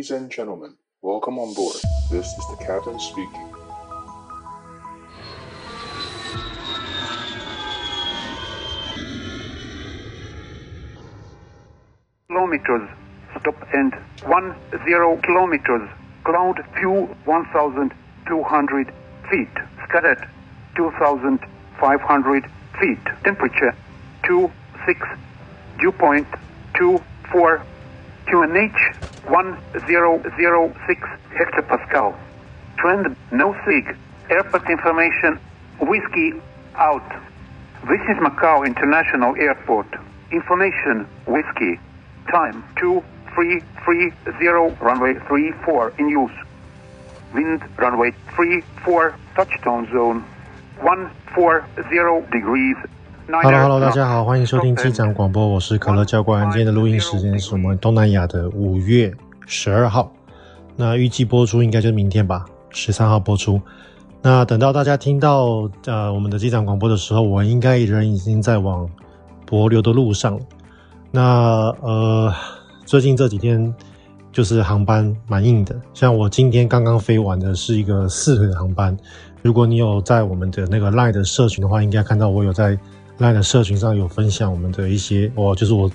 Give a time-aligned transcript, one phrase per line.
[0.00, 1.76] Ladies and gentlemen, welcome on board.
[2.10, 3.52] This is the captain speaking.
[12.28, 12.88] Kilometers.
[13.40, 13.92] Stop and
[14.24, 15.90] one zero kilometers.
[16.24, 18.94] cloud view 1,200
[19.30, 19.48] feet.
[19.86, 20.26] Scattered
[20.76, 23.04] 2,500 feet.
[23.22, 23.74] Temperature
[24.26, 24.50] 2
[24.86, 25.08] 6.
[25.78, 26.26] Dew point
[26.78, 26.98] 2
[27.32, 27.62] 4.
[28.30, 28.78] QNH
[29.28, 31.02] 1006
[31.34, 32.14] hectopascal.
[32.78, 33.96] Trend no sig.
[34.30, 35.40] Airport information
[35.80, 36.40] whiskey
[36.76, 37.08] out.
[37.88, 39.88] This is Macau International Airport.
[40.30, 41.80] Information whiskey.
[42.30, 46.38] Time 2330 runway 34 in use.
[47.34, 50.24] Wind runway 34 touchdown zone
[50.78, 52.76] 140 degrees.
[53.32, 56.42] Hello Hello，大家好，欢迎收听机长广播，我是可乐教官。
[56.50, 59.14] 今天的录音时间是我们东南亚的五月
[59.46, 60.10] 十二号，
[60.74, 63.60] 那预计播出应该就是明天吧，十三号播出。
[64.20, 68.90] 那等到大家听到呃我们的机长广播的时候，我应该人已经在往
[69.46, 70.40] 博流的路上了。
[71.12, 71.22] 那
[71.82, 72.34] 呃
[72.84, 73.72] 最近这几天
[74.32, 78.96] 就是航班蛮硬的，像我今天刚刚飞完的是一个四腿的航班。
[79.40, 82.76] 如果你有在我们的那个 Line 的社群的话，应该看到我有在。
[83.20, 85.90] Line 的社群上有分享我们的一些，我就是我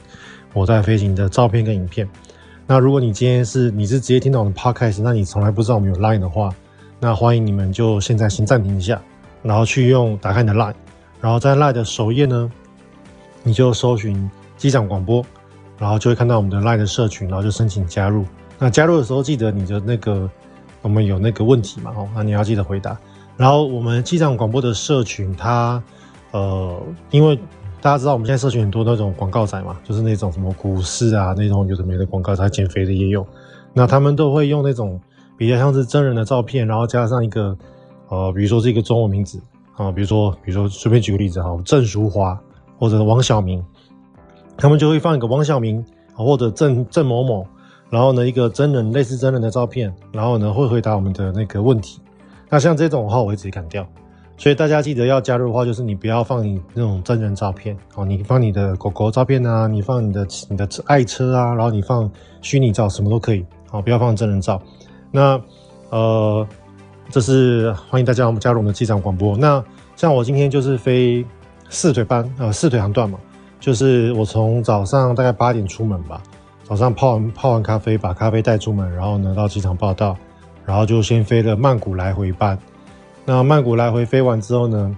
[0.54, 2.08] 我在飞行的照片跟影片。
[2.68, 6.54] 那如果你今天是你是直接听到我们 Podcast，那你从来不知道我们有 Line 的话，
[7.00, 9.02] 那欢迎你们就现在先暂停一下，
[9.42, 10.76] 然后去用打开你的 Line，
[11.20, 12.52] 然后在 Line 的首页呢，
[13.42, 15.26] 你就搜寻机长广播，
[15.80, 18.24] 然后就会看到我们的 Line 的社群，然后就申请加入。
[18.60, 20.30] 那加入的时候记得你的那个
[20.84, 22.96] 我们有那个问题嘛，哦，那你要记得回答。
[23.36, 25.82] 然后我们机长广播的社群它。
[26.36, 26.78] 呃，
[27.12, 27.34] 因为
[27.80, 33.26] 大家知道我们现在社群很多那种广告仔嘛，就是那种什么股市啊那种有的没的广告，他减肥的也有，
[33.72, 35.00] 那他们都会用那种
[35.38, 37.58] 比较像是真人的照片，然后加上一个
[38.10, 39.40] 呃，比如说是一个中文名字
[39.78, 42.38] 啊，比如说比如说随便举个例子哈，郑淑华
[42.78, 43.64] 或者王小明，
[44.58, 47.48] 他们就会放一个王小明或者郑郑某某，
[47.90, 52.02] 然后呢一个真人类似真人的照片，然后呢会回答我们的那个问题，
[52.50, 53.88] 那像这种的话我会直接砍掉。
[54.38, 64.62] 所以大家记得要加入的话，就是你不要放你那种真人照片哦，你放你的狗狗照片啊，你放你的你的爱车啊，然后你放虚拟照，什么都可以哦，不要放真人照。
[65.10, 65.40] 那
[65.90, 66.46] 呃，
[67.10, 69.38] 这是欢迎大家我们加入我们的机长广播。
[69.38, 69.64] 那
[69.96, 71.26] 像我今天就是飞
[71.70, 73.18] 四腿班呃四腿航段嘛，
[73.62, 76.22] 就是我从早上大概八点出门吧，
[76.64, 80.18] 早上泡完泡完咖啡，把咖啡带出门，然后呢到机场报到，
[80.66, 82.60] 然后就先飞了曼谷来回班。
[83.28, 84.96] 那曼谷来回飞完之后呢，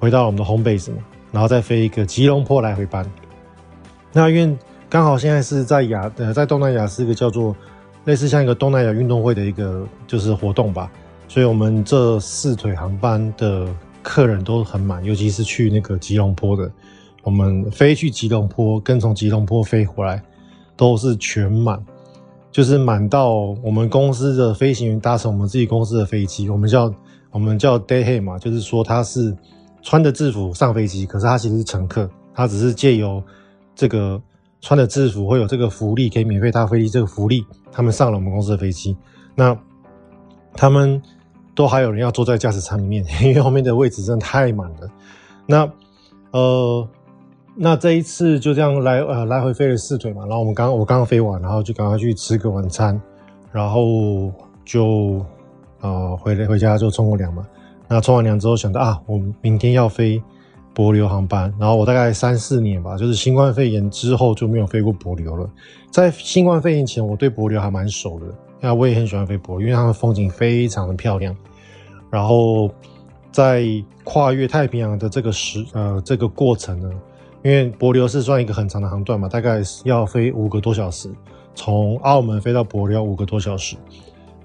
[0.00, 0.96] 回到我们的 home base 嘛，
[1.30, 3.04] 然后再飞一个吉隆坡来回班。
[4.10, 4.56] 那因为
[4.88, 7.54] 刚好现在是在亚呃在东南亚是一个叫做
[8.06, 10.90] 类似像一个东南亚运动会的一个就是活动吧，
[11.28, 13.68] 所以我们这四腿航班的
[14.02, 16.72] 客人都很满，尤其是去那个吉隆坡的，
[17.22, 20.22] 我们飞去吉隆坡跟从吉隆坡飞回来
[20.74, 21.78] 都是全满，
[22.50, 26.90] 就是满到我们公司的飞行员搭乘我们自己公司的飞机，我们叫。
[27.30, 29.36] 我们叫 day head 嘛，就是说他是
[29.82, 33.22] 穿着制服上飞机，可是他其实是乘客，他只是借由
[33.74, 34.20] 这个
[34.60, 38.96] 穿着制服会有这个福利，可以免费搭飞机这个福利，他们上了我们公司的飞机。
[39.34, 39.56] 那
[40.54, 41.00] 他们
[41.54, 44.88] 都还有人要坐在驾驶舱里面， 因为后面的位置真的太满了。
[45.46, 45.70] 那
[46.30, 46.88] 呃，
[47.54, 53.00] 那这一次就这样来呃来回飞了四腿嘛，然后我们刚我刚飞完，然后就赶快去吃个晚餐，
[53.52, 54.32] 然后
[54.64, 55.24] 就。
[55.80, 57.46] 呃，回来回家就冲过凉嘛。
[57.86, 60.22] 那冲完凉之后想到啊，我明天要飞
[60.74, 61.52] 帛琉航班。
[61.58, 65.48] 然后我大概三四年吧，就是新冠肺炎之后就没有飞过帛琉了。
[65.90, 68.26] 在新冠肺炎前，我对帛琉还蛮熟的。
[68.60, 71.34] 那我也很喜欢飞帛琉，因为它的风景非常的漂亮。
[72.10, 72.68] 然后
[73.30, 73.64] 在
[74.04, 76.90] 跨越太平洋的这个时呃这个过程呢，
[77.42, 81.08] 因为帛琉是算一个很长的航段嘛，大概要飞五个多小时，
[81.54, 83.76] 从澳门飞到帛琉五个多小时。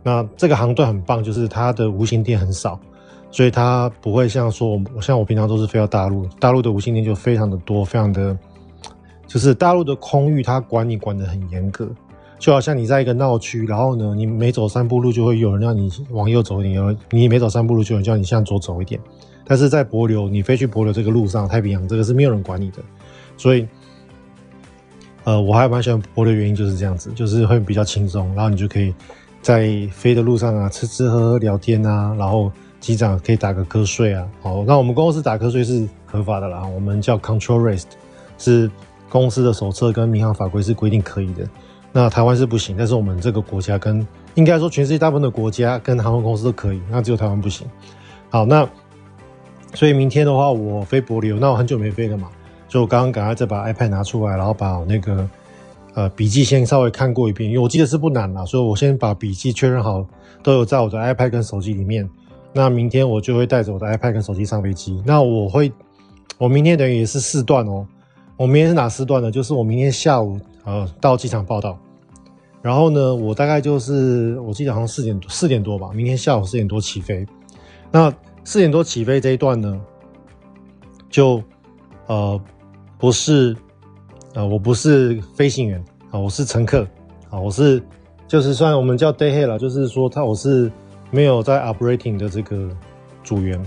[0.06, 2.78] 那这个航段很棒，就是它的无线电很少，
[3.32, 8.38] 所以它不会像说我，像我平常都是飞到大陆，大陆的无线电就非常的多，非常的，
[9.26, 11.90] 就是大陆的空域它管你管得很严格，
[12.38, 19.00] 就好像你在一个闹区，然后呢，你每走三步路就会有人让你往右走一点，你每走三步路就有人叫你向左走一点，
[19.46, 22.80] 但是在帛琉，你飞去帛琉这个路上，太平洋这个是没有人管你的，
[23.38, 23.66] 所以，
[25.24, 28.94] 呃，我还蛮喜欢帛琉的原因就是这样子，就是会比较轻松，然后你就可以。
[29.44, 32.50] 在飞的路上啊，吃吃喝喝聊天啊，然后
[32.80, 34.26] 机长可以打个瞌睡啊。
[34.42, 37.84] 好，那我们公司打瞌睡是合法的啦，我们叫 control rest，
[38.38, 38.72] 是
[39.10, 41.48] 公司的手册跟民航法规是规定可以的。
[41.92, 47.68] 那台湾是不行，但是我们这个国家跟应该说全世界大部分的国家跟航空公司都可以，那只有台湾不行。
[48.30, 48.68] 好，那
[49.74, 52.30] 所以明天的话，我飞帛琉，那我很久没飞了嘛，
[52.70, 55.30] 所以我刚刚赶快再把 iPad 拿出来，然后把那个
[55.94, 60.06] 呃笔记先稍微看过一遍，因为我记得是不难啦，所以我先把笔记确认好，
[60.42, 62.10] 都有在我的 iPad 跟手机里面。
[62.54, 65.02] 那明天我就会带着我的 iPad 跟手机上飞机。
[65.06, 65.72] 那我会，
[66.38, 67.86] 我明天等于也是四段哦。
[68.38, 69.32] 我明天是哪四段呢？
[69.32, 71.78] 就是我明天下午呃到机场报到。
[72.62, 77.26] 然后呢，我大概就是我记得好像四点四点多吧，明天下午四点多起飞。
[77.92, 78.14] 那
[78.44, 79.82] 四点多起飞这一段呢，
[81.10, 81.42] 就
[82.08, 82.40] 呃
[82.98, 83.56] 不是
[84.34, 86.88] 呃我不是飞行员啊，我是乘客
[87.30, 87.82] 啊，我是
[88.28, 90.72] 就是算我们叫 day head 了，就是说他我是
[91.12, 92.70] 没有在 operating 的这个
[93.24, 93.58] 组员，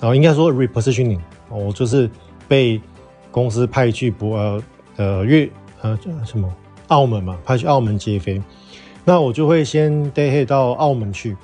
[0.00, 2.10] 然后应该说 repositioning，我就是
[2.48, 2.80] 被
[3.30, 4.62] 公司派去不呃
[4.96, 5.48] 呃越
[5.80, 6.52] 呃叫什么？
[6.88, 8.42] 澳门嘛，派去澳门接飞，
[9.04, 11.36] 那我就会先 day head 到澳门去。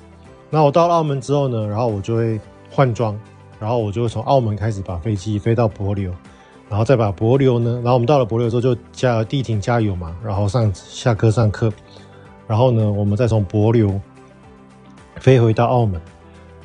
[0.49, 2.37] 那我到了澳门之后呢，然后我就会
[2.69, 3.17] 换装，
[3.57, 6.11] 然后我就会从澳门开始把飞机飞到帛琉，
[6.69, 11.71] 然后再把帛琉呢，然后我们到了帛琉之后就加地停加油嘛，然后上下课上课，
[12.47, 13.99] 然后呢，我们再从帛琉
[15.15, 16.01] 飞回到澳门，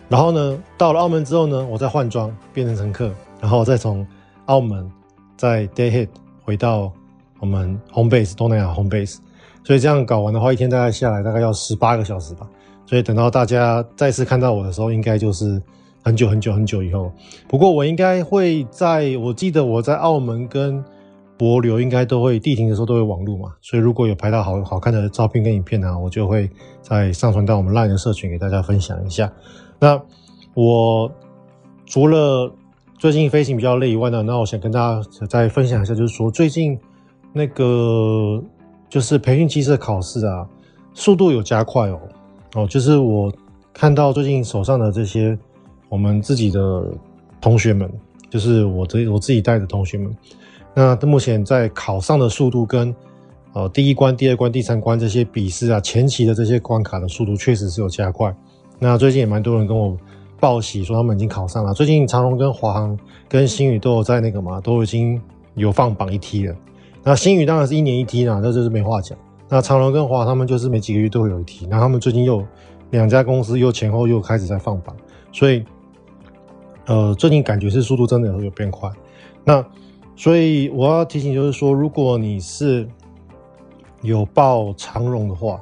[0.09, 3.11] 然后呢，到了澳门之后呢，我再换装变成乘客，
[3.41, 4.07] 然后再从
[4.47, 4.91] 澳门
[5.37, 6.09] 再 day head
[6.45, 6.93] 回到。
[7.41, 9.17] 我们 home base 东南亚 home base，
[9.65, 12.47] 所以这样搞完的话，一天大概下来大概要十八个小时吧。
[12.87, 15.61] 所以等到大家再次看到我的时候，应该就是
[16.03, 17.11] 很久很久很久以后。
[17.49, 20.85] 不过我应该会在，我记得我在澳门跟
[21.39, 23.55] 博流应该都会地停的时候都会网路嘛。
[23.61, 26.51] 所以如果有拍到好好看的照片跟影片呢，我就会
[26.81, 29.33] 再上传到我们 LINE 的社群给大家分享一下。
[29.79, 30.01] 那
[30.55, 31.11] 我
[31.87, 32.53] 除了
[32.99, 36.79] 最近飞行比较累以外呢，那我想跟大家再分享一下，就是说最近。
[37.35, 38.45] 那个
[38.91, 40.47] 就是培训机师的考试啊，
[40.93, 41.99] 速度有加快哦。
[42.53, 43.33] 哦，就是我
[43.73, 45.39] 看到最近手上的这些
[45.93, 46.87] 我们自己的
[47.39, 47.87] 同学们，
[48.31, 50.11] 就是我这我自己带的同学们，
[50.73, 52.97] 那目前在考上的速度跟
[53.53, 58.35] 呃第一关、第二关、第三关这些笔试啊前期的这些关卡的速度确实是有加快。
[58.79, 59.95] 那最近也蛮多人跟我
[60.41, 61.75] 报喜说他们已经考上了。
[61.75, 62.99] 最近长荣跟华航
[63.29, 65.21] 跟星宇都有在那个嘛，都已经
[65.57, 66.57] 有放榜一梯了。
[67.05, 69.19] 那星宇当然是一年一梯啦，那就是没话讲。
[69.47, 71.67] 那长荣跟华他们就是每几个月都会有一梯。
[71.67, 72.43] 那他们最近又
[72.93, 74.97] 两家公司又前后又开始在放榜，
[75.31, 75.63] 所以
[76.87, 78.91] 呃，最近感觉是速度真的有变快。
[79.45, 79.65] 那
[80.17, 82.89] 所以我要提醒就是说，如果你是
[84.03, 85.61] 有报长荣的话，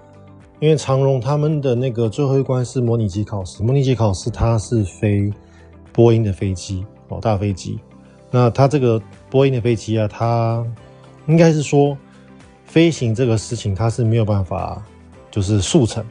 [0.59, 5.33] 因为长荣他们的那个最后一关是模拟机考试，模拟机考试它是飞
[5.93, 7.79] 波音的飞机哦，大飞机。
[8.31, 10.65] 那它这个波音的飞机啊，它
[11.27, 11.97] 应该是说，
[12.65, 14.83] 飞行这个事情它是没有办法，
[15.31, 16.05] 就是速成，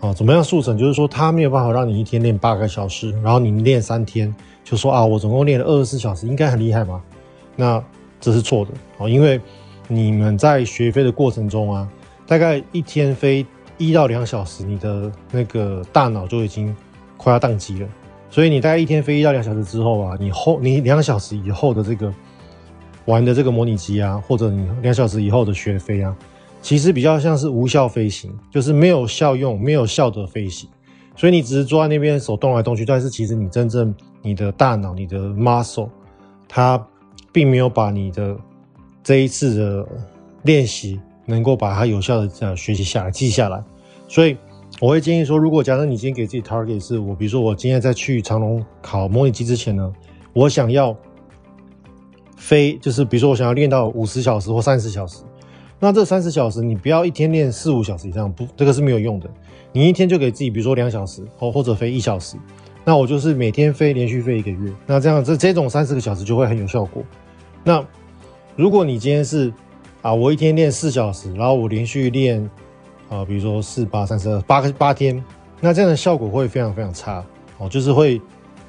[0.00, 0.76] 啊，怎么样速成？
[0.76, 7.02] 就是说它没有办法让你一天练八个小时，然后你练三天，就说啊，我总共练了二十四小时，应该很厉害嘛？
[7.56, 7.82] 那
[8.20, 9.40] 这是错的啊，因为
[9.88, 11.88] 你们在学飞的过程中啊，
[12.26, 13.44] 大概一天飞
[13.78, 16.74] 一到两小时，你的那个大脑就已经
[17.16, 17.88] 快要宕机了，
[18.30, 22.12] 所以你大概一天飞一到两小时之后啊，你后你两小时以后的这个。
[23.06, 26.12] 玩的这个模拟机啊，或者你两小时以后的学飞啊，
[26.66, 30.68] 其实比较像是无效飞行，就是没有效用、没有效的飞行。
[31.14, 35.88] 所以你只是坐在那边手动来动去，但是其实你真正你的大脑、你的 muscle，
[36.48, 36.84] 它
[37.30, 38.36] 并没有把你的
[39.04, 39.88] 这一次的
[40.42, 43.62] 练习能够把它有效的这样学习下来、记下来。
[44.08, 44.36] 所以
[44.80, 49.92] 我会建议说，如果假设你今天给自己 target 是我，比如说我今天在去长隆考模拟机之前呢，
[50.32, 50.96] 我想要。
[52.36, 55.22] 飞就是，比如说我想要练到五十小时或三十小时，
[55.78, 59.28] 那这三十小时你不要一天练四五小时以上，不，这个是没有用的。
[59.72, 62.36] 你一天就给自己，比如说两小时，或或者飞一小时，
[62.84, 67.02] 那我就是每天飞，连续飞一个月，那这样这这种三十个小时就会很有效果。
[67.62, 67.84] 那
[68.56, 69.52] 如果你今天是
[70.02, 72.48] 啊，我一天练四小时，然后我连续练
[73.08, 75.22] 啊，比如说四八三十二八个八天，
[75.60, 77.24] 那这样的效果会非常非常差
[77.58, 78.20] 哦，就是会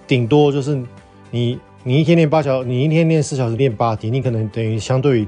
[0.05, 0.81] 顶多就是
[1.31, 1.59] 你。
[1.83, 5.27] 你一天练八小，你一天练四小时练八天，你可能等于相对于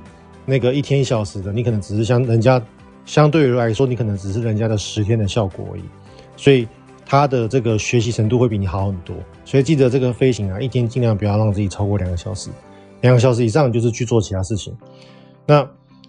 [0.49, 2.61] 那个一天一小时的，你可能只是相人家
[3.05, 5.83] 相对于来说，你可能只是人家的十天的效果而已。
[6.35, 6.67] 所以
[7.05, 9.15] 他的这个学习程度会比你好很多。
[9.45, 12.49] 所以记得这个飞行啊，一天尽量不要让自己超过两个小时，
[13.01, 14.75] 两个小时以上就是去做其他事情。
[15.45, 15.65] 那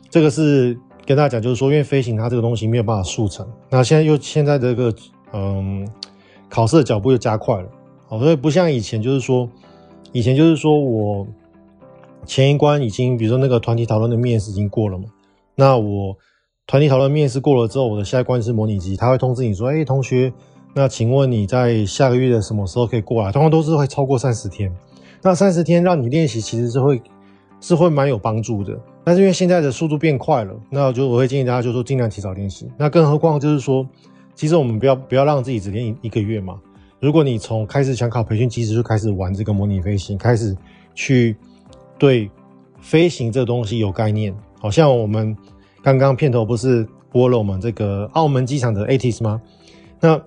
[0.09, 3.47] 这个是跟大家讲，就是说，因为飞行它这个东西没有办法速成。
[3.69, 4.95] 那现在又现在这个
[5.33, 5.87] 嗯
[6.49, 7.69] 考试的脚步又加快了，
[8.09, 9.49] 好，所以不像以前就是说。
[10.13, 11.25] 以前就是说我
[12.27, 15.05] 前一关已经，比如说那个团体讨论的面试已经过了嘛，
[15.55, 16.17] 那我
[16.67, 20.33] 团体讨论面试过了之后，我的下一关是模拟机，他会通知你说，哎，同学，
[20.75, 23.33] 那请问你在下个月的什么时候可以过来？
[23.33, 24.73] 通常都是会超过三十天，
[25.23, 27.03] 那三十天让你练习，其实是会
[27.61, 28.79] 是会蛮有帮助的。
[29.03, 32.71] 但是因为现在的速度变快了，那我就我会建议大家就说尽量提早练习。
[32.77, 33.85] 那更何况就是说，
[34.35, 36.61] 其实我们不要不要让自己只练一个月嘛。
[37.00, 40.57] 如果你从开始想考培训机制就开始玩这个模拟飞行，开始
[40.95, 41.35] 去
[42.00, 42.28] 对
[42.80, 45.37] 飞行这东西有概念，好像我们
[45.85, 49.40] 刚刚片头不是播了我们这个澳门机场的 ATIS 吗？
[50.00, 50.21] 那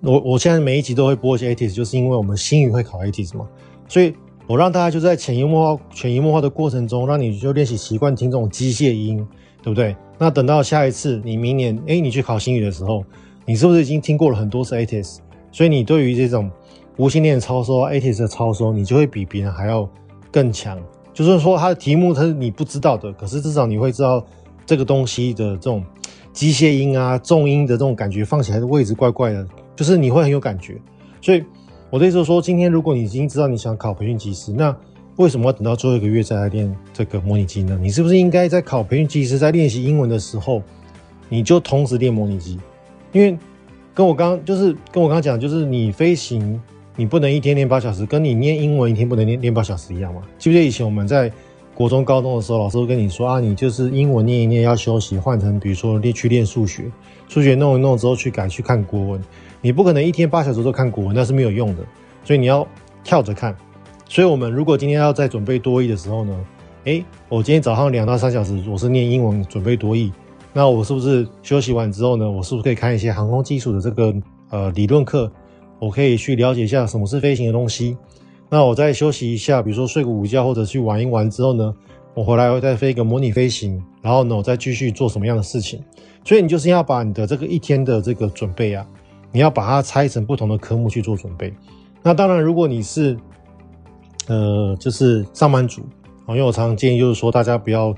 [0.00, 3.46] 我我现在每一集都会播一些 ATIS，就是因为我们新宇会考 ATIS 嘛，
[3.86, 4.12] 所以。
[4.48, 9.16] 我让大家就在潜移默化、潜移默化的过程中，让你就练习习惯听这种机械音，
[9.60, 9.96] 对不对？
[10.18, 13.04] 那等到下一次你明年，哎，你去考新语的时候，
[13.44, 15.16] 你是不是已经听过了很多次 ATIS？
[15.50, 16.48] 所以你对于这种
[16.96, 19.90] 无线电的超收、ATIS 的超收，你就会比别人还要
[20.30, 20.78] 更强。
[21.12, 24.24] 就是说，它的题目它是你不知道的，可是至少你会知道
[24.64, 25.84] 这个东西的这种
[26.32, 30.76] 机械音啊、重音的这种感觉放起来的位置怪怪的，就是你会很有感觉。
[31.20, 31.44] 所以。
[31.88, 34.76] 我的意思说，今天如果你已经知道你想考培训机师，那
[35.14, 37.78] 为什么要等到最后一个月再来练这个模拟机呢？
[37.80, 40.60] 你是不是应该在考培训机师，在练习英文的时候，
[41.28, 42.58] 你就同时练模拟机？
[43.12, 43.38] 因为
[43.94, 46.60] 跟我刚就是跟我刚刚讲，就是你飞行
[46.98, 50.22] 你不能一天练八小时，跟你念英文一天不能练练八小时一样嘛？
[50.38, 51.30] 记不记得以前我们在
[51.74, 56.90] 国中高中的时候，老师会跟你说啊，你就是英文念一念要休息，换成比如说练去练数学，
[57.28, 59.20] 数学弄一弄之后去改去看国文。
[59.60, 61.84] 你不可能一天八小时都看国文，那是没有用的。
[62.24, 62.66] 所以你要
[63.04, 63.54] 跳着看。
[64.08, 66.34] 所以我们如果今天要在准备多益的时候呢，
[66.84, 70.10] 诶，我今天早上两到三小时我是念英文准备多益，
[70.54, 74.14] 那我是不是休息完之后呢，我是不是可以看一些航空基础的这个
[74.48, 75.30] 呃理论课？
[75.78, 77.96] 我可以去了解一下什么是飞行的东西。
[78.48, 81.74] 那我再休息一下，比如说睡个午觉或者去玩一玩之后呢，
[82.14, 85.82] 我回来会再飞一个模拟飞行，然后呢，我再继续做什么样的事情？
[86.24, 88.86] 所以你就是要把你的这个一天的这个准备啊。
[89.32, 91.52] 你要把它拆成不同的科目去做准备。
[92.02, 93.14] 那当然，如果你是
[94.28, 95.82] 呃，就是上班族
[96.24, 97.94] 啊，因为我常常建议就是说，大家不要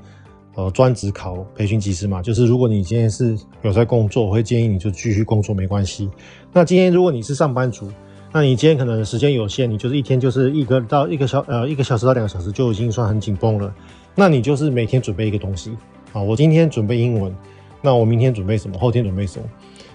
[0.55, 2.21] 呃专职考培训机师嘛。
[2.21, 6.09] 就是如果你今天是有在工作，我会建议你就继续工作没关系。
[6.51, 7.89] 那今天如果你是上班族，
[8.31, 13.73] 那你今天可能时间有限，你就是一天就是一个到一个小呃一个小时到两个小时就已经算很紧绷了。
[14.15, 15.71] 那你就是每天准备一个东西
[16.13, 17.35] 啊，我今天准备英文，
[17.81, 18.77] 那我明天准备什么？
[18.77, 19.45] 后天准备什么？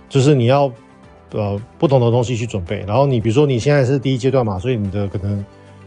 [0.09, 0.73] 就是你要。
[1.31, 5.45] 呃，不同的东西去准备，然后你比如说你现在是第一阶段嘛，所以你的可能，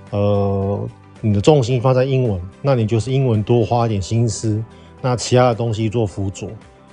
[0.09, 0.89] 呃，
[1.21, 4.61] 你的重心放在英文，那你就是英文多花一点心思，
[5.01, 6.49] 那其他的东西做辅佐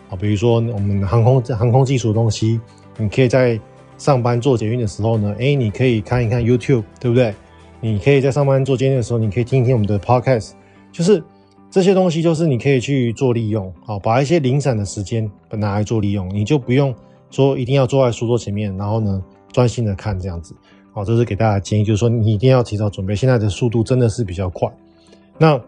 [0.09, 2.61] 啊，比如说我们航空航空技术的东西，
[2.99, 3.59] 你可以在
[3.99, 7.35] 上班做捷运的时候呢，哎，你可以看一看 YouTube，对不对？
[7.81, 10.53] 你可以在上班做捷运的时候，你可以听一听我们的 Podcast，
[10.91, 11.23] 就是
[11.71, 16.95] 这些东西就是你可以去做利用，好，把一些零散的时间拿来做利用，你就不用。
[17.31, 19.21] 说一定要坐在书桌前面，然后呢，
[19.51, 20.55] 专心的看这样子，
[20.93, 23.13] 好，这是给大家建议，就是说你一定要提早准备。
[23.17, 24.71] 现在的速度真的是比较快。
[25.37, 25.61] 那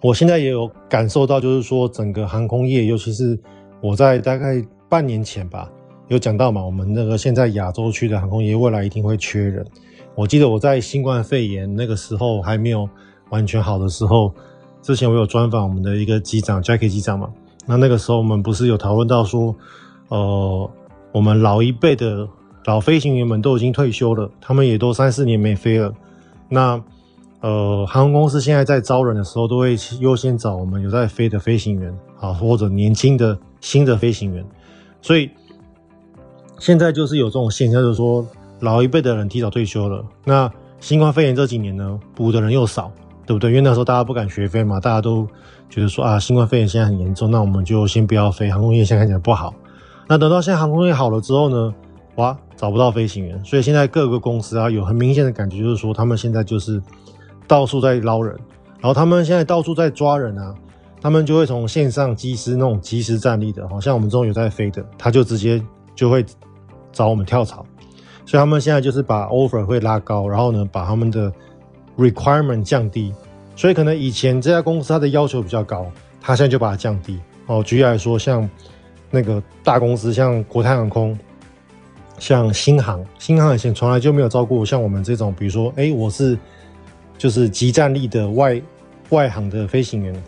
[0.00, 3.38] 我现在也有感受到，就是说整个航空业，尤其是
[3.82, 5.70] 我在大概半年前吧，
[6.08, 9.66] 有讲到嘛，我们那个现在亚洲区的航空业未来一定会缺人。
[10.14, 12.88] 我记得我在新冠肺炎那个时候还没有
[13.30, 14.32] 完全好的时候，
[14.82, 17.30] 之前我有专访我们的一个机长 Jackie 机长嘛，
[17.66, 19.54] 那那个时候我们不是有讨论到说。
[20.08, 20.70] 呃，
[21.10, 22.28] 我们老一辈的
[22.64, 25.92] 老飞行员们都已经退休了，他们也都三四年没飞了。
[26.48, 26.80] 那
[27.40, 34.44] 呃，航空公司现在在招人的时候，都会优先找我们有在飞的飞行员啊，或者年轻的新的飞行员。
[35.02, 35.28] 所以
[36.58, 38.26] 现在就是有这种现象，就是说
[38.60, 40.04] 老一辈的人提早退休了。
[40.24, 42.90] 那新冠肺炎这几年呢，补的人又少，
[43.26, 43.50] 对不对？
[43.50, 45.26] 因为那时候大家不敢学飞嘛，大家都
[45.68, 49.54] 觉得说啊，新冠肺炎现在很严重，那我们就先不要飞，航空业现在看起来不好。
[50.08, 51.74] 那等到现在航空业好了之后呢，
[52.16, 56.80] 哇，找不到飞行员，所以现在各个公司啊有很明显的感觉，就是说他们现在就是
[57.46, 58.34] 到处在捞人，
[58.80, 60.54] 然后他们现在到处在抓人啊，
[61.00, 65.60] 他们就会从线上机师那种即时战力的，好像我们这种有在飞的，他就直接
[65.94, 66.24] 就会
[66.96, 67.66] 找我们跳槽，
[68.24, 71.30] 所以他们现在就是把 offer 会拉高，然后呢把他们的
[71.98, 73.12] requirement 降低，
[73.54, 75.86] 所以可能以前这家公司它的要求比较高，
[76.20, 77.20] 他现在就把它降低。
[77.46, 78.48] 哦，举例来说，像。
[79.08, 81.16] 那个大公司像国泰航空，
[82.18, 86.36] 像新航，新航以前从来就没有招过像我们这种，比如说，哎，我是
[87.16, 88.60] 就是极战力的外
[89.10, 90.22] 外航的飞行员，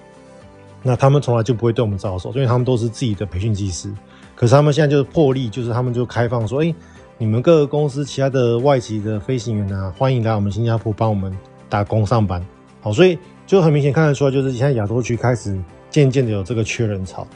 [0.81, 3.93] 那他们从来就不会对我们招手，因为他们都是自己的培训技师。
[4.38, 6.73] 可是他们现在就是破例，就是他们就开放说，哎，
[7.18, 11.37] 你们各个公司其他的外籍的飞行员啊，欢迎来我们新加坡帮我们
[11.68, 12.40] 打工上班。
[12.80, 13.18] 好，所以
[13.49, 17.26] 就很明显看得出来，就是现在亚洲区开始渐渐的有这个缺人潮。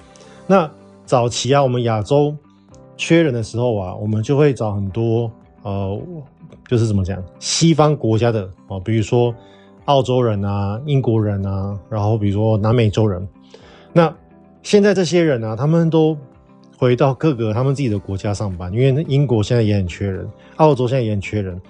[0.47, 0.71] 那
[1.05, 2.33] 早期啊，我们亚洲
[2.97, 5.29] 缺人的时候啊，我们就会找很多
[5.63, 6.01] 呃，
[6.69, 9.35] 就是怎么讲，西方国家的哦，比如说
[9.87, 13.27] 澳洲人啊、英国人啊，然后比如说南美洲人。
[13.93, 14.15] 那
[14.63, 16.17] 现在这些人啊，他们都
[16.83, 21.63] 回到各个他们自己的国家上班，因为英国现在也很缺人，澳洲现在也很缺人。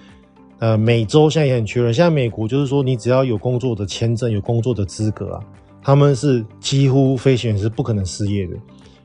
[0.57, 1.93] 呃，美洲现在也很缺人。
[1.93, 5.43] 现在美国就是说，你只要有工作的签证、有工作的资格啊，
[5.83, 8.55] 他们是几乎飞行员是不可能失业的。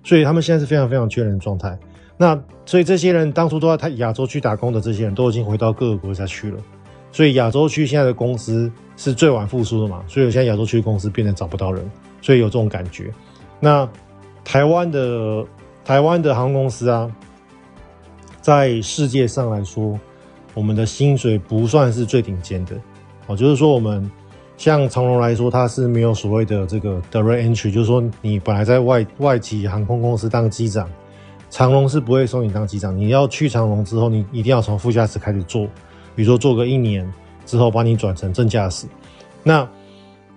[0.03, 1.79] 所以他们现在是非常非常缺人的状态。
[2.17, 6.59] 那所以这些人当初都在他亚洲区打工的这些人都已经回到各个国家去了。
[7.13, 10.03] 所以亚洲区现在的公司是最晚复苏的嘛？
[10.09, 11.85] 所以现在亚洲区的公司变得找不到人，
[12.23, 13.13] 所以有这种感觉。
[13.61, 13.87] 那
[14.43, 15.45] 台湾的
[15.89, 17.11] 台湾的航空公司啊，
[18.43, 19.99] 在世界上来说。
[20.53, 22.75] 我们的薪水不算是最顶尖的，
[23.27, 24.11] 哦，就是说我们
[24.57, 30.91] 像长荣来说，它是没有所谓的这个 direct entry，就是说你本来在外外籍航空公司当机长，
[31.49, 35.65] 长荣是不会收你当机长，你要去长荣之后，你一定要从副驾驶开始做，
[36.17, 37.11] 比如说做个一年
[37.47, 38.87] 之后，把你转成正驾驶。
[39.45, 39.69] 那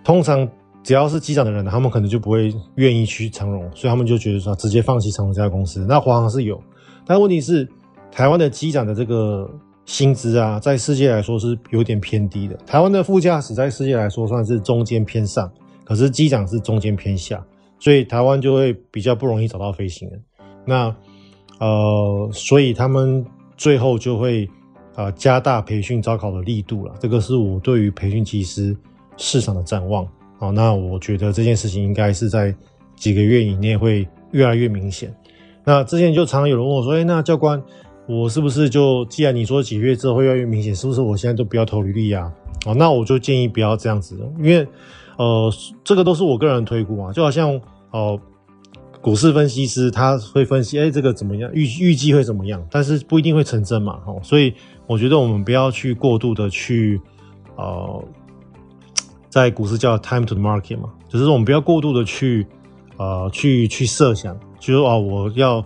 [0.03, 0.47] 通常
[0.83, 5.85] 只要是机长的人，他们可能就不会愿意去长荣，所以他们就觉得说直接放弃长荣这家公司。
[5.87, 6.61] 那华航是有，
[7.05, 7.67] 但问题是
[8.11, 9.49] 台湾的机长的这个。
[9.83, 12.55] 薪资啊，在世界来说是有点偏低的。
[12.67, 15.51] 台湾的副驾驶在世界来说算是中间偏上，
[15.83, 17.43] 可是机长是中间偏下，
[17.79, 20.23] 所以台湾就会比较不容易找到飞行员。
[20.65, 20.95] 那
[21.59, 23.25] 呃，所以他们
[23.57, 24.47] 最后就会
[24.95, 26.93] 呃加大培训招考的力度了。
[26.99, 28.77] 这个是我对于培训机师
[29.17, 30.07] 市场的展望。
[30.41, 32.51] 好，那我觉得这件事情应该是在
[32.95, 35.13] 几个月以内会越来越明显。
[35.63, 37.61] 那之前就常常有人问我说：“哎，那教官？”
[38.09, 42.33] 我是不是就既然你说几个月之后会越来越明显，是不是我现在都不要投履历呀？
[42.65, 44.67] 哦，那我就建议不要这样子，因为
[45.19, 48.19] 呃，这个都是我个人推估啊，就好像哦、
[48.99, 54.51] 股市分析师他会分析，哎，这个怎么样，预预计会怎么样，但是不一定会成真嘛，哦，所以
[54.87, 56.99] 我觉得我们不要去过度的去
[57.55, 58.03] 呃，
[59.31, 62.45] 在股市叫 time to the market 嘛，就是说我们不要过度的去
[62.97, 65.65] 呃去去设想，就是说啊，我要。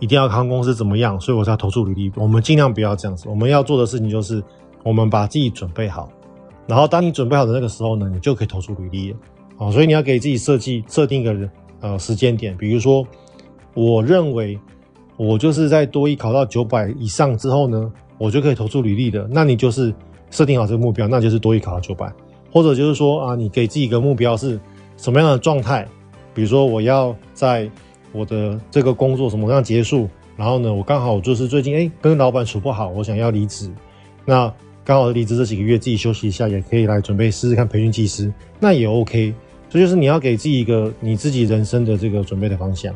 [0.00, 2.12] 一定要航空公司怎么样，所以我才要投出履历。
[2.14, 3.28] 我们尽量不要这样子。
[3.28, 4.40] 我们要做的事情就是，
[4.84, 6.08] 我们把自己准备好，
[6.68, 9.16] 然后当你准备好的那个时候呢，你就可以投出履历了。
[9.58, 13.04] 啊，所以你要给自己设计设定一个呃时间点，比如说，
[13.74, 14.56] 我认为
[15.16, 19.28] 我就是在多一考到九百以上之后呢，我就可以投出履历的。
[19.32, 19.92] 那你就是
[20.30, 22.06] 设定好这个目标，那就是多一考到九百，
[22.50, 24.58] 或者就是说啊，你给自己一个目标是
[24.96, 25.86] 什么样的状态？
[26.34, 27.70] 比如说我要在。
[28.10, 30.08] 我的这个工作什么样结束？
[30.34, 33.70] 然后呢，我刚好就是最近哎跟老板处不好，我想要离职。
[34.24, 34.50] 那
[34.82, 39.34] 刚好离职这几个月自己休息一下，也可以来准备试试看培训技师，那也 OK。
[39.68, 42.94] 这就是你要给自己一个你自己人生的这个准备的方向。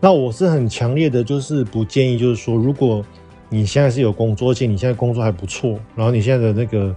[0.00, 3.02] 那我是很强烈的，就是不建议，就是说如果
[3.48, 6.94] 你现在是有工作，而且你现在工作还不错，然后你现在的那个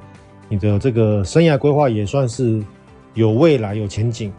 [0.50, 2.64] 你的这个生涯规划也算是
[3.14, 4.32] 有未来有前景，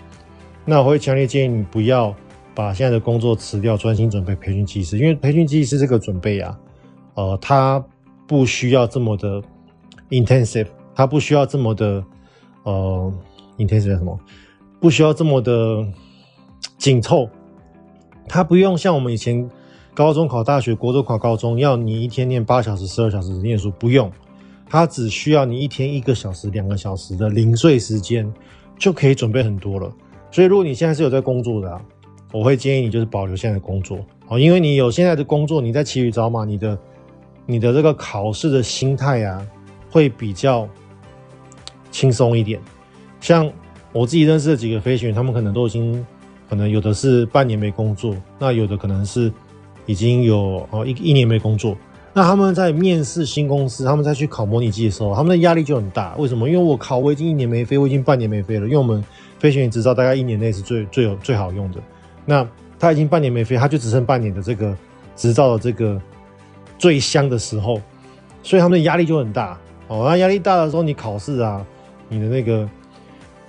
[0.64, 2.14] 那我会强烈建议你不要。
[2.54, 4.96] 把现在的工作辞掉，专心准备培训技师。
[4.96, 6.58] 因为培训技师这个准备啊，
[7.12, 7.84] 呃，它
[8.26, 9.42] 不需要这么的
[10.08, 12.02] intensive，它不需要这么的
[12.62, 13.12] 呃
[13.58, 14.18] intensive 什么，
[14.80, 15.86] 不需要这么的
[16.78, 17.28] 紧凑。
[18.26, 19.46] 它不用像我们以前
[19.92, 24.10] 高中考大学、国中考高中，要你一天念八小时、十二小时念书，不用。
[24.68, 28.30] 它只需要你一天一个小时、两个小时的零碎时间，
[28.78, 29.90] 就可以准备很多了。
[30.30, 31.80] 所以，如果你现在是有在工作的啊。
[32.32, 36.76] 我会建议你就是保留现在的工作，哦，因为你有现在的工作，你在骑驴找马，你的
[37.46, 39.46] 你的这个考试的心态啊，
[39.88, 40.68] 会比较
[41.90, 42.60] 轻松一点。
[43.20, 43.50] 像
[43.92, 46.04] 我自己认识的几个飞行员，他们可能都已经，
[46.50, 49.32] 可能有的是半年没工作，那有的可能是
[49.86, 51.74] 已经有哦一一年没工作。
[52.16, 56.16] 那他们在面试新公司，他们在去考模拟机的时候，他们的压力就很大。
[56.16, 56.48] 为什么？
[56.48, 58.64] 因为我考我已经一年没飞，我已经半年没飞了。
[58.64, 59.04] 因为我们
[59.38, 61.80] 飞行员执照大概一年内是最最有最好用的。
[62.24, 62.48] 那
[62.78, 64.74] 他已经半年没飞，他就只剩半年的这个
[65.14, 66.00] 执照的这个
[66.78, 67.78] 最香的时候，
[68.42, 70.06] 所以他们的压力就很大哦。
[70.08, 71.62] 那压力大的时候，你考试啊，
[72.08, 72.66] 你的那个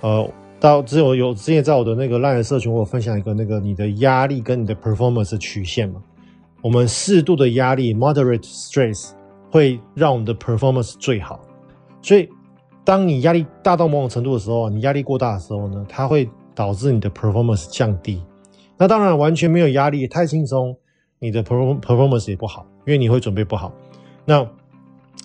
[0.02, 6.02] 呃，到只有有之前在我的那个 LINE 社群，我有分享一个那个你的压力跟你的 performance 曲线嘛。
[6.60, 9.10] 我们适度的压力 moderate stress
[9.50, 11.40] 会让我们的 performance 最好。
[12.02, 12.28] 所以
[12.84, 18.22] 当你压力大到某种程度的时候，你压力过大的时候呢，它会导致你的 performance 降低。
[18.76, 20.76] 那当然完全没有压力，太轻松，
[21.18, 23.72] 你的 performance 也不好，因为你会准备不好。
[24.24, 24.46] 那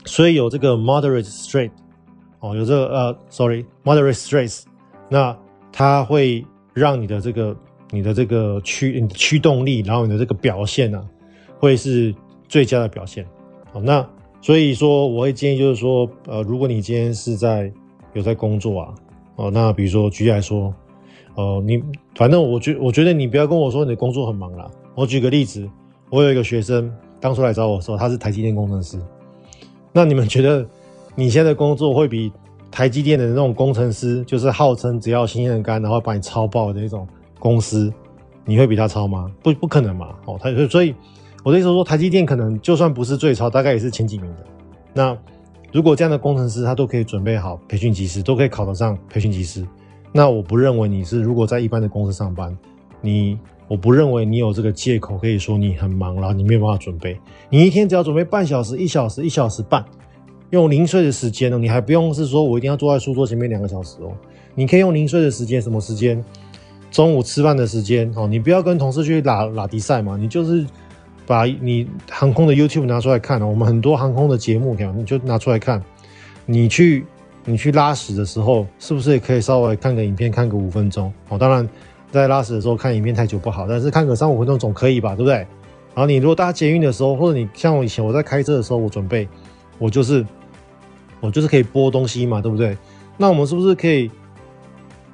[0.06, 1.70] 所以有这个 moderate stress
[2.40, 4.64] 哦，有这个呃，sorry，moderate stress，
[5.08, 5.38] 那
[5.72, 7.56] 它会让你的这个
[7.92, 11.08] 你的这个驱驱动力，然后你的这个表现呢、
[11.64, 12.14] 会是
[12.50, 13.26] 最佳的表现。
[13.72, 14.06] 好，那
[14.42, 17.72] 所以说我会建议就是说，呃，如果你今天是在
[18.12, 18.94] 有在工作啊，
[19.38, 20.74] 哦，那比如说举例来说，
[21.36, 21.82] 呃，你
[22.16, 24.70] 反正我觉我觉得你不要跟我说你的工作很忙啦。
[24.94, 25.66] 我举个例子，
[26.10, 29.00] 我有一个学生当初来找我的时候，他是台积电工程师。
[29.94, 30.68] 那你们觉得
[31.16, 32.30] 你现在的工作会比
[32.70, 37.08] 台积电的那种工程师，就是号称只要新鲜干，然后把你超爆的那种
[37.40, 37.90] 公司，
[38.44, 39.32] 你会比他超吗？
[39.42, 40.10] 不，不可能嘛！
[40.26, 40.94] 哦，他所以
[41.44, 44.46] 我的意思说，台积电可能就算不是最超，大概也是前几名的。
[44.94, 45.18] 那
[45.72, 49.68] 如果这样的工程师他都可以准备好培训技师，都可以考得上培训技师，
[50.12, 52.58] 那我不认为你是如果在一般的公司上班，
[53.02, 53.38] 你。
[53.70, 57.18] 我不认为你有这个借口可以说你很忙，然后你没有办法准备。
[57.50, 59.84] 你一天只要准备半小时、一小时、一小时半，
[60.50, 64.12] 用零碎的时间呢，你还不用是说我一定要坐在书桌前面两个小时哦。
[64.54, 66.24] 你可以用零碎的时间，什么时间？
[66.92, 68.28] 中午吃饭的时间哦。
[68.28, 70.68] 你不要跟同事去拉拉迪赛嘛，你就是
[71.26, 73.48] 把你航空的 YouTube 拿出来看哦。
[73.48, 75.84] 我们很多航空的节目，你就拿出来看。
[76.46, 77.06] 你去
[77.46, 81.38] 你去拉屎的时候，是不是也可以稍微看个影片，看个五分钟哦？
[81.38, 81.68] 当然。
[82.12, 85.38] 在拉屎的时候看影片太久不好，但是看个三五分钟总可以吧，对不对？
[85.38, 85.48] 然
[85.96, 89.28] 后你如果搭捷运的时候，或者你像我以前我在开车的时候，我准备，
[89.80, 90.24] 我就是
[91.20, 92.78] 我就是可以播东西嘛，对不对？
[93.18, 94.12] 那我们是不是可以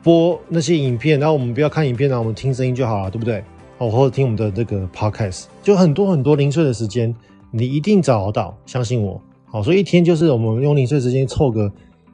[0.04, 1.18] 播那些影片？
[1.18, 3.42] 然后我们不要看影片，然后我们听声音就好了，对不对？
[3.80, 7.14] 哦，或者听我们的这个 podcast，就很多很多零碎的时间，
[7.50, 9.20] 你一定找得到，相信我。
[9.48, 11.72] 好，所以一天就是我们用零碎时间凑个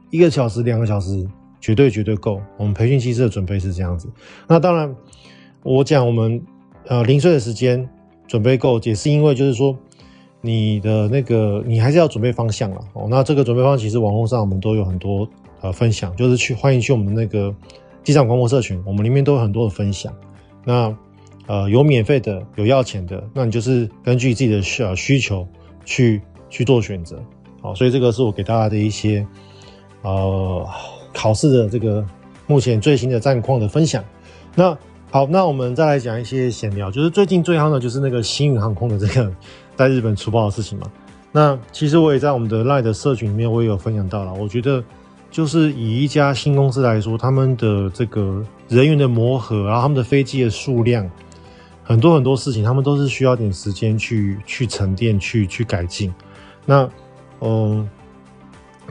[0.10, 1.28] 一个小时、两个小时。
[1.62, 4.08] 绝对绝对够，我们培训机师的准备是这样子。
[4.48, 4.96] 那当然，
[5.64, 6.40] 我讲我们
[6.86, 7.90] 呃零碎的时间
[8.28, 9.76] 准备够，也是因为就是说
[10.42, 13.08] 你的那个你还是要准备方向了哦。
[13.10, 15.28] 那这个准备方向其实网络上我们都有很多
[15.62, 17.52] 呃分享，就是去欢迎去我们那个
[18.04, 20.14] 机长广播社群，我们里面都有很多的分享。
[20.64, 20.96] 那
[21.48, 25.48] 呃有免费的，有要钱的，那你就是根据自己的需呃需求
[25.86, 27.22] 去去做选择。
[27.62, 29.26] 好，所以这个是我给大家的一些
[30.02, 30.68] 呃。
[31.18, 32.06] 考试的这个
[32.46, 34.04] 目前最新的战况的分享。
[34.54, 34.78] 那
[35.10, 39.34] 好，那我们再来讲一些闲聊，就是最近最夯的就是那个星宇航空的这个
[39.78, 40.92] 在日本出包的事情嘛。
[41.32, 44.34] 那其实我也在我们的 LINE 的社群里面，我也有分享到了。
[44.34, 44.84] 我觉得
[45.32, 51.10] 就是以一家新公司来说，他们的这个人员的磨合，然后他们的飞机的数量，
[51.86, 56.14] 很多很多事情，他们都是需要点时间去去沉淀、去去改进。
[56.66, 56.90] 那
[57.40, 57.90] 嗯。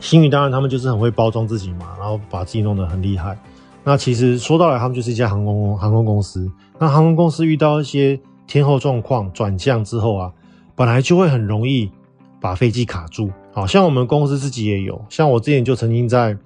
[0.00, 3.38] 星宇当然，他们就是很会包装自己嘛，然后把自己弄得很厉害。
[3.84, 6.50] 那其实说到来，他们就是一家航空航空公司。
[6.80, 10.32] 那航空公司遇到一些天候状况转降之后啊，
[10.74, 11.88] 本来就会很容易
[12.40, 13.30] 把飞机卡住。
[13.52, 16.36] 好像我们公司自己也有，像我之前就曾经在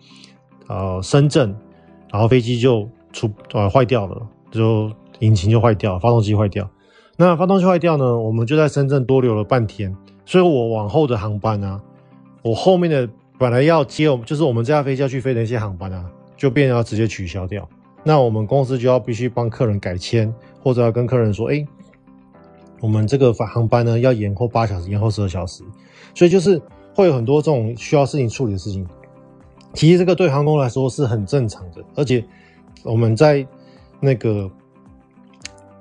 [0.66, 1.56] 呃深圳，
[2.12, 6.68] 然后飞机就出呃坏掉了，就引擎就坏掉，发动机坏掉。
[7.16, 11.80] 那发动机坏掉呢，我们就在深圳多留了半天，所以我往后的航班啊，
[12.42, 13.08] 我后面的。
[13.40, 16.04] 本来要接我们，就是我们这架飞机要去飞的一些航班啊，
[16.36, 17.68] 就变要直接取消掉。
[18.02, 21.64] 那我们公司就要必须帮客人改签，或者要跟客人说，哎、
[22.80, 25.62] 我们这个航班呢要延后八小时，延后十二小时。
[26.16, 26.60] 所以就是
[26.96, 28.84] 会有很多这种需要事情处理的事情。
[29.72, 32.24] 其实这个对航空来说是很正常的，而且
[32.82, 33.46] 我们在
[34.00, 34.50] 那个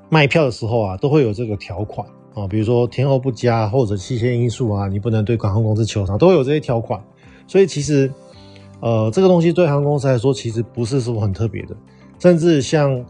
[0.10, 7.02] 卖票的时候啊，都会有这个条款啊，比如说天候不佳或者期限因素啊，你不能对航空公司求偿，都会有这些条款。
[7.48, 8.12] 所以其实，
[8.80, 11.76] 呃，这个东西对航空公司来说，其实不是说很特别的。
[12.20, 13.04] 甚至像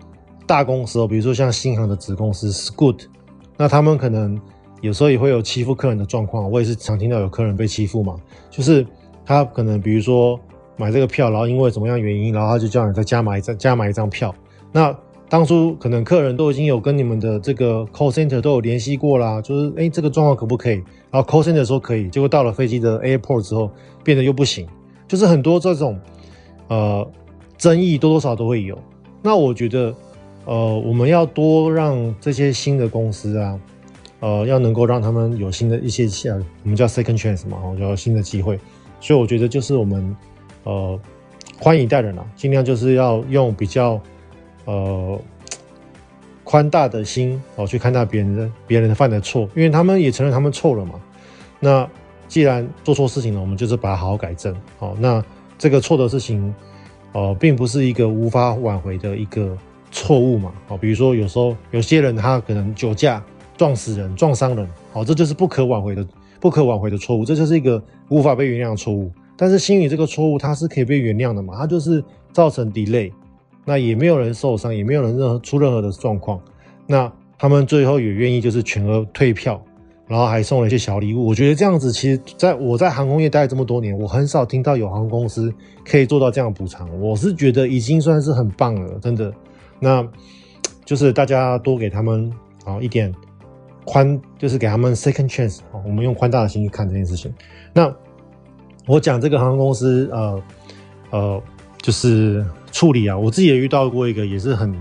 [0.45, 3.05] 大公司哦，比如说像新航的子公司 Scoot，
[3.57, 4.39] 那他们可能
[4.81, 6.49] 有时候也会有欺负客人的状况。
[6.49, 8.15] 我也是常听到有客人被欺负嘛，
[8.49, 8.85] 就是
[9.25, 10.39] 他可能比如说
[10.77, 14.33] 买这个票，然后因为怎么样原因，然后他就叫你再加买一张加买一张票。
[14.71, 14.95] 那
[15.29, 20.75] 当初可能客人都已经有跟你们的这个 call center 都有联系过啦，就是哎，这个状况可不可以？
[21.11, 23.69] 然后 call center 说可以，结果到了飞机的 airport 之后。
[24.03, 24.65] 变得又不行，
[25.05, 25.99] 就是很多这种
[26.69, 27.05] 呃
[27.57, 28.79] 争议多多少少都会有。
[29.21, 29.93] 那我觉得
[30.45, 33.59] 呃我们要多让这些新的公司啊，
[34.21, 38.57] 呃要能够让他们有新的一些像我们叫 second chance 嘛，哦，有新的机会。
[39.01, 40.15] 所以我觉得就是我们
[40.63, 40.97] 呃
[41.59, 44.01] 宽以待人啊，尽量就是要用比较
[44.67, 45.19] 呃
[46.43, 50.93] 宽大的心哦去看待别人的别人的犯的错，因为他们也承认他们错了嘛。
[51.59, 51.89] 那
[52.27, 54.55] 既然做错事情了，我们就是把它好好改正。
[54.77, 55.23] 好，那
[55.57, 56.53] 这个错的事情，
[57.13, 59.57] 呃，并不是一个无法挽回的一个
[59.91, 60.53] 错误嘛。
[60.67, 63.23] 好，比如说有时候有些人他可能酒驾
[63.57, 66.05] 撞死人、撞伤人，好，这就是不可挽回的、
[66.39, 69.11] 不可挽回的错误，这就是一个无法被原谅的错误。
[69.35, 71.55] 但是心理这个错误它是可以被原谅的嘛？
[71.57, 72.03] 它就是
[72.33, 73.11] 造成 delay，
[73.69, 76.39] 那也没有人受伤，也没有人任何出任何的状况。
[76.85, 79.61] 那他们最后也愿意就是全额退票，
[80.07, 81.27] 然后还送了一些小礼物。
[81.27, 85.53] 我觉得这样子，其实在我在航空业待了这么多年，我很少听到有航空公司
[85.85, 86.87] 可以做到这样补偿。
[87.01, 89.33] 我是觉得已经算是很棒了，真的。
[89.81, 90.07] 那
[90.85, 92.31] 就是大家多给他们
[92.63, 93.13] 啊一点
[93.83, 95.83] 宽，就是给他们 second chance 啊。
[95.85, 97.33] 我们用宽大的心去看这件事情。
[97.73, 97.93] 那
[98.85, 100.41] 我讲这个航空公司，呃
[101.09, 101.43] 呃，
[101.81, 102.45] 就是。
[102.77, 104.71] 处理啊，我自己也遇到过一个也是很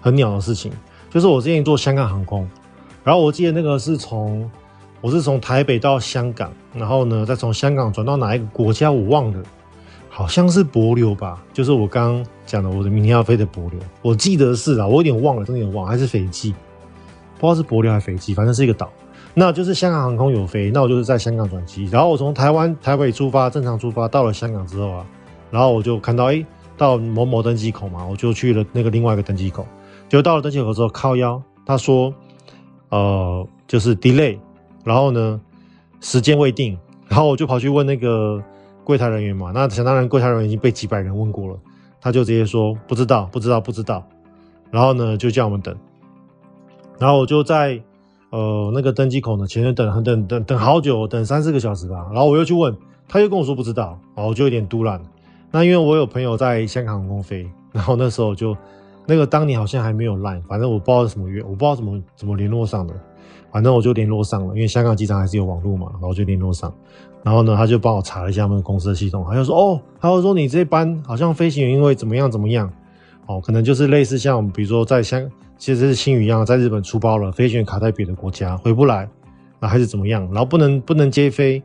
[0.00, 0.72] 很鸟的事情，
[1.08, 2.50] 就是我之前做香港航空，
[3.04, 4.50] 然后我记得那个是从
[5.00, 9.40] 我是从台北到香港，然后呢再从香港转到哪一个国家我忘了，
[10.08, 16.52] 好像是帛琉吧，就是我刚讲的我的明天要飞的帛琉，我记得是啊，我有点忘了，真的有点忘，还是斐济，
[17.38, 18.90] 不知道是帛琉还是斐济，反正是一个岛，
[19.32, 25.06] 那就是香港航空有飞，那我就是在香港转机，然后我从台湾台北出发，正常出发到了香港之后啊，
[25.52, 26.44] 然后我就看到哎。
[26.76, 29.66] 到某某登机口嘛，我就去了那个另外一个登机口，
[30.08, 32.12] 就到了登机口之后靠腰，他说，
[32.88, 34.38] 呃，就是 delay，
[34.84, 35.40] 然后呢，
[36.00, 36.76] 时间未定，
[37.08, 38.42] 然后我就跑去问那个
[38.82, 41.58] 柜台人员嘛，那想当然柜台人员已经被几百人问过了，
[42.00, 44.04] 他就直接说不知道，不知道，不知道，
[44.70, 45.76] 然后呢就叫我们等，
[46.98, 47.80] 然后我就在
[48.30, 52.76] 呃那个登机口呢前面等，等，等，等，等好久，等三四个小时吧，然后我又去问，
[53.08, 55.00] 他又跟我说不知道，然后我就有点嘟烂。
[55.54, 58.56] 那因为我有朋友在香港航空飞， 然后那时候就
[59.06, 62.92] 那个当年好像还没有 Line，反正我不知道是什么约，我不知道怎么怎么联络上的，
[63.52, 66.74] 反正我就联络上了，因为香港机场还是有网络嘛，然后就联络上，
[67.22, 72.68] 然后呢他就帮我查了一下他们公司的系统，他就说哦，他就说你这班好像飞行员因为怎么样怎么样，
[73.26, 75.24] 哦，可能就是类似像比如说在香，
[75.56, 79.08] 其实是星宇一样，在日本出包了，飞行员卡在别的国家回不来，
[79.60, 81.62] 那还是怎么样，然后不能不能接飞。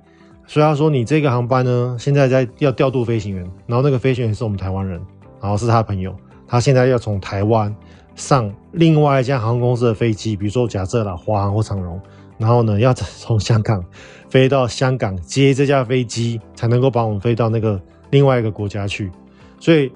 [0.51, 4.99] 所以他说：“你这个航班呢，现在在要调度飞行员，然后那个飞行员是我们台湾人，
[5.39, 6.11] 然后是他朋友，
[6.47, 7.73] 他现在要从台湾
[8.15, 12.01] 上另外一家航空公司的飞机，比如说假设啦，华航或长荣，
[12.39, 13.85] 然后呢要 从香港
[14.27, 19.11] 飞到香港接这架飞机，才能够把我们飞到那个另外一个国家去。
[19.59, 19.91] 所以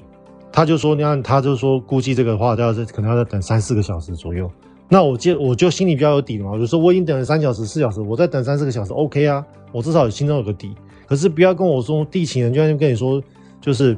[0.51, 4.47] 他就说，你看，他就说估计这个的话，要是可能要再等三四个小时左右。”
[4.87, 10.73] 那我就我就心里比较有底嘛，我就说我已经等了三小时、四小时，我再等三四个小时，OK 啊，我至少心中有个底。
[11.05, 13.21] 可是不要跟我说地勤人，就跟你说
[13.59, 13.97] 就是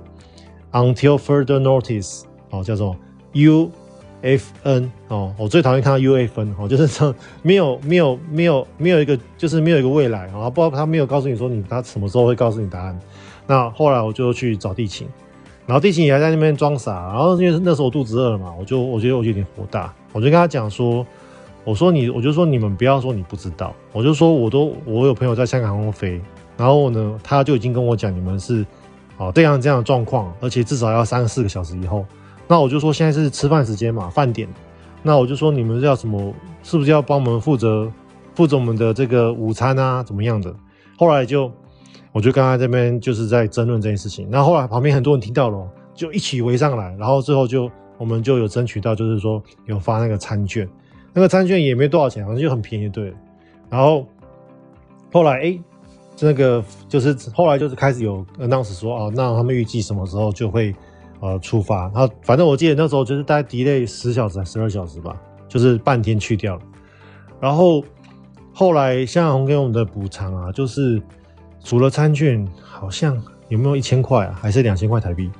[0.72, 2.96] until further notice 哦，叫做
[3.34, 13.00] UFN 哦，我最讨厌看到 UFN 哦，就是这没有没有没有没有一个就是没有一个未来啊，不知道他没有告诉你说你他什么时候会告诉你答案。
[13.46, 15.08] 那后来我就去找地勤。
[15.68, 21.04] 然后地勤也还在那边装傻，然后因为那时候我肚子饿了嘛，我就我觉得我有点火大，我就跟他讲说，
[21.66, 26.22] 我说你，我就说你们不要说你不知道，我就说我都我有朋友在香港航空飞，
[26.56, 28.66] 然后呢他就已经跟我讲你们是
[29.18, 32.06] 啊这样这样的状况，而且至少要三四个小时以后，
[32.48, 34.48] 那我就说现在是吃饭时间嘛，饭点，
[35.04, 37.92] 那我就说你们要什么，是不是要帮我们负责
[38.36, 40.56] 负责我们的这个午餐啊，怎么样的？
[40.98, 41.52] 后来就。
[42.12, 50.66] 我就跟他这边就是在争论这件事情，然后后来旁边很多人听到了，就一起围上来，然后最后就我们就有争取到，就是说有发那个餐券，
[51.16, 53.12] 那个餐券也没多少钱，好像就很便宜，对。
[53.72, 54.06] 然后
[55.12, 55.60] 后来哎，
[56.16, 60.76] 这个就是后来就是开始有 announce 说啊，那他们预计什么时候就会
[61.22, 66.62] 呃出发，然后反正我记得那时候就是大概 delay 十小时还是十二小时吧，就是半天去掉了。
[67.40, 67.84] 然后
[68.54, 71.02] 后来香港给我们的补偿啊，就是。
[71.68, 74.38] 除了餐券，好像有没有一千块啊？
[74.40, 75.32] 还是两千块台币？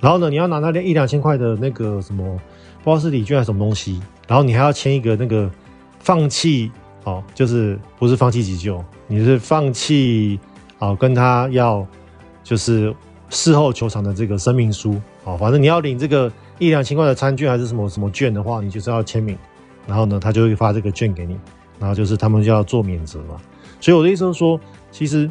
[0.00, 2.24] 然后呢，你要拿那一两千块的那个什么，
[2.82, 4.00] 不知道是礼券还是什么东西。
[4.26, 5.50] 然后你还要签一个那个
[5.98, 6.70] 放弃
[7.04, 10.38] 哦，就是不是放弃急救，你是放弃
[10.78, 11.86] 哦，跟他要
[12.42, 12.94] 就是
[13.30, 15.36] 事后球场的这个声明书哦。
[15.36, 19.36] 反正你要领这个一两千块的餐券还是什么什么券的话，你就是要签名。
[19.86, 21.38] 然后呢，他就会发这个券给你。
[21.78, 23.36] 然后就是他们就要做免责嘛。
[23.80, 24.60] 所以我的意思是说，
[24.90, 25.30] 其实。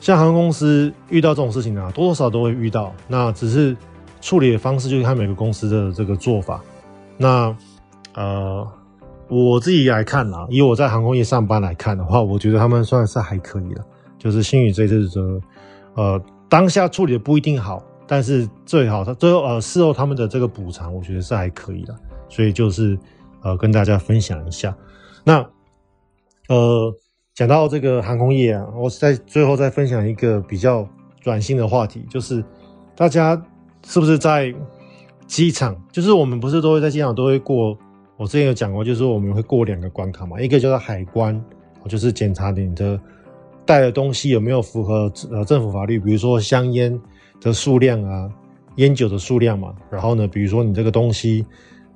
[0.00, 2.92] 像航空公司遇到这种事情啊，多多少少都会遇到。
[3.06, 3.76] 那只是
[4.20, 6.60] 处理的方式，就是看每个公司的这个做法。
[7.16, 7.56] 那
[8.14, 8.66] 呃，
[9.28, 13.84] 我自己来看啦，以我在航空业上班来看的话，我觉得他们算是还可以了。
[14.18, 15.40] 就是星宇这次的
[15.94, 21.94] 呃当下处理的不一定好，但是最好他最后呃事后他们的这个补偿，我觉得是还可以的。
[22.28, 22.98] 所以就是
[23.42, 24.76] 呃跟大家分享一下。
[25.24, 25.44] 那
[26.48, 26.94] 呃。
[27.34, 30.86] 讲到这个航空业啊，我在最后再分享一个比较
[31.22, 32.44] 软性的话题，就是
[32.94, 33.42] 大家
[33.86, 34.54] 是不是在
[35.26, 35.74] 机场？
[35.90, 37.74] 就是我们不是都会在机场都会过？
[38.22, 41.42] 我之前有讲过，就是我们会过两个关卡嘛，一个叫做海关，
[41.88, 42.98] 就是检查你的
[43.66, 46.96] 带的东西有没有符合呃政府法律，比如说香烟
[47.40, 48.30] 的数量啊，
[48.76, 49.74] 烟酒的数量嘛。
[49.90, 51.44] 然后呢，比如说你这个东西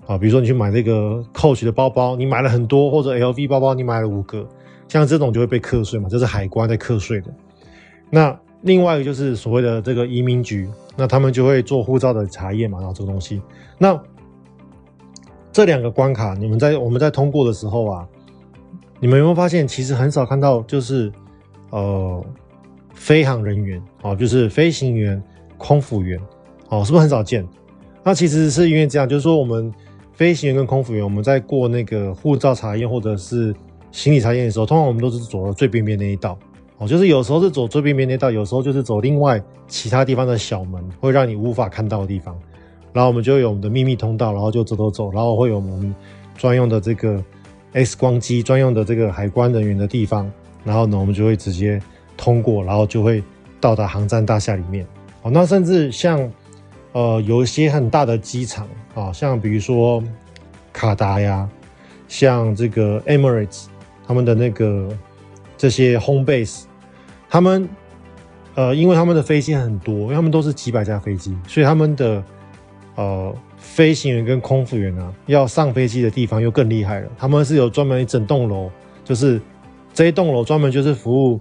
[0.05, 4.45] 啊，比如说你去买这个 Coach 的包包，你买了很多，或者 LV 包包你买了五个，
[4.89, 7.33] 像这种就会被课税嘛，这是海关在课税的。
[8.11, 13.41] 那另外一个就是所谓的这个移民局，那他们就会做护照的查验嘛，然后这个东西，
[13.79, 13.97] 那
[15.57, 18.07] 这两个关卡，你们在我们在通过的时候啊，
[19.01, 21.11] 你们有没有发现，其实很少看到就是
[21.71, 22.23] 呃。
[22.92, 25.23] 飞行人员哦，就是飞行员、
[25.59, 26.19] 空服员
[26.71, 27.47] 哦，是不是很少见？
[28.03, 29.73] 那其实是因为这样，就是说我们
[30.14, 33.55] 飞行员跟空服员，我们在过那个护照查验或者是
[33.92, 36.38] 行李查验的时候，通常我们都是走到最边边那一道
[36.79, 42.35] 哦，就是有时候是走最边边那道，有时候就是走另外其他地方的小门，会让你无法看到的地方。
[42.96, 45.94] 然后我们就有我们的秘密通道，然后就走走走，然后会有我们
[46.35, 47.22] 专用的这个
[47.74, 50.32] X 光机、专用的这个海关人员的地方，
[50.64, 51.78] 然后呢，我们就会直接。
[52.18, 53.22] 通过，然后就会
[53.61, 54.87] 到达航站大厦里面。
[55.20, 56.32] 哦，那甚至像，
[56.92, 60.02] 呃，有一些很大的机场啊，像比如说
[60.72, 61.46] 卡达呀，
[62.09, 63.66] 像这个 Emirates，
[64.09, 64.88] 他们的那个
[65.59, 66.62] 这些 home base，
[67.28, 67.68] 他们
[68.54, 72.24] 呃，因为他们的飞机很多，因为他们都是几百架飞机，所以他们的
[72.96, 77.09] 呃飞行员跟空服员啊，要上飞机的地方又更厉害了。
[77.16, 78.68] 他们是有专门一整栋楼，
[79.04, 79.40] 就是
[79.94, 81.40] 这一栋楼专门就是服务。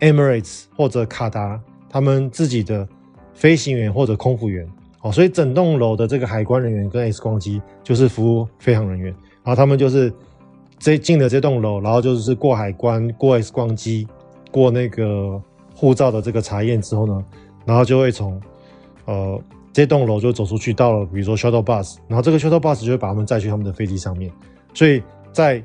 [0.00, 2.88] Emirates 或者卡达，他们自己的
[3.34, 4.68] 飞行员或者空服员，
[5.00, 10.12] 哦，所以整栋楼的这个海关人员跟 X 光机就是服务飞行人员，然后他们就是
[10.76, 14.08] 这进了这栋楼，然后就是过海关、过 X 光机、
[14.50, 15.40] 过那个
[15.72, 17.24] 护照的这个查验之后呢，
[17.64, 18.42] 然后就会从
[19.04, 19.40] 呃
[19.72, 24.30] 这栋楼就走出去，到了比如说 shuttle bus，然后这个 shuttle bus 就会把他们载去他们的飞机上面，
[24.74, 25.62] 所以在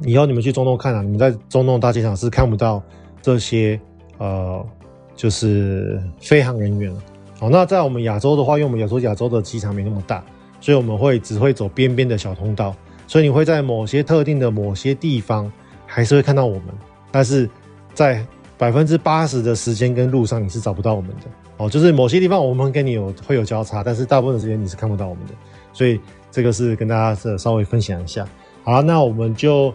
[0.00, 2.82] 以后你们去中东看啊，你们在中东大机场是看不到。
[3.24, 3.80] 这些
[4.18, 4.66] 呃，
[5.14, 6.92] 就是飞航人员。
[7.38, 10.24] 好，那在我们亚洲的话，因为我们亚洲亚洲的机场没那么大，
[10.60, 12.74] 所以我们会只会走边边的小通道，
[13.06, 15.48] 所以你会在某些特定的某些地方
[15.86, 16.64] 还是会看到我们，
[17.12, 17.48] 但是
[17.94, 18.26] 在
[18.58, 21.26] 百分之八十的时间跟路上你是找不到我们的。
[21.62, 25.32] 哦，就是某些地方我们跟你有会有交叉，但是大部分时间你是看不到我们的。
[25.72, 28.26] 所以这个是跟大家是稍微分享一下。
[28.64, 29.72] 好了，那我们就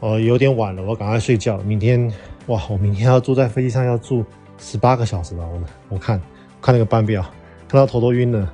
[0.00, 2.12] 呃有点晚了，我赶快睡觉，明天。
[2.46, 4.24] 哇，我明天要坐在飞机上，要住
[4.58, 5.44] 十八个小时吧？
[5.50, 6.20] 我我看
[6.60, 7.22] 看那个班表，
[7.68, 8.52] 看到头都晕了。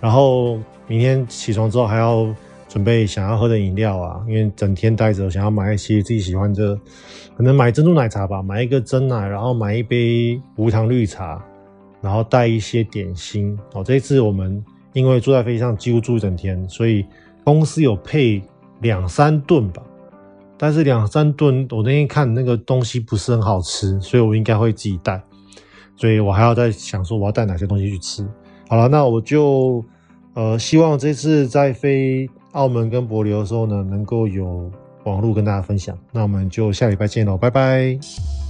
[0.00, 2.26] 然后明天起床之后还要
[2.68, 6.78] 准备想要喝的饮料啊，因为整天待着，想要买一些自己喜欢的，
[7.36, 11.40] 可能买珍珠奶茶吧，买一个珍奶，然后买一杯无糖绿茶，
[12.06, 13.58] 然后带一些点心。
[13.74, 17.04] 哦，这一次我们因为坐在飞机上几乎住一整天，所以
[17.42, 18.40] 公司有配
[18.80, 19.82] 两三顿吧。
[20.56, 25.20] 但是两三顿，我那天看那个东西不是很好吃，所以我应该会自己带，
[25.96, 28.24] 所以我还要再想说我要带哪些东西去吃。
[28.68, 29.84] 好了，那我就
[30.34, 34.70] 呃希望这次在飞澳门跟帛琉的时候呢，能够有
[35.04, 35.98] 网络跟大家分享。
[36.12, 38.45] 那我们就下礼拜见喽，拜拜。